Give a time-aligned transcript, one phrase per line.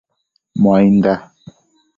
[0.61, 1.13] Muainda